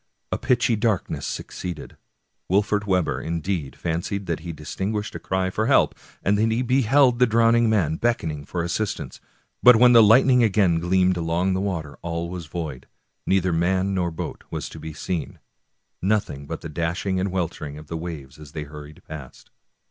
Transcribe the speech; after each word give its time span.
A 0.31 0.37
pitchy 0.39 0.75
darkness 0.75 1.27
succeeded. 1.27 1.95
Wolfert 2.49 2.87
Webber, 2.87 3.21
indeed, 3.21 3.75
fancied 3.75 4.25
that 4.25 4.39
he 4.39 4.51
distinguished 4.51 5.13
a 5.13 5.19
cry 5.19 5.51
for 5.51 5.67
help, 5.67 5.93
and 6.23 6.39
that 6.39 6.51
he 6.51 6.63
beheld 6.63 7.19
the 7.19 7.27
drowning 7.27 7.69
man 7.69 7.97
beckoning 7.97 8.43
for 8.43 8.63
assistance; 8.63 9.21
but 9.61 9.75
when 9.75 9.93
the 9.93 10.01
light 10.01 10.25
ning 10.25 10.41
again 10.41 10.79
gleamed 10.79 11.17
along 11.17 11.53
the 11.53 11.61
water 11.61 11.99
all 12.01 12.29
was 12.29 12.47
void; 12.47 12.87
neither 13.27 13.53
man 13.53 13.93
nor 13.93 14.09
boat 14.09 14.43
was 14.49 14.69
to 14.69 14.79
be 14.79 14.91
seen,— 14.91 15.37
nothing 16.01 16.47
but 16.47 16.61
the 16.61 16.67
dashing 16.69 17.19
and 17.19 17.31
weltering 17.31 17.77
of 17.77 17.85
the 17.85 17.95
waves 17.95 18.39
as 18.39 18.53
they 18.53 18.63
hurried 18.63 19.03
past. 19.07 19.51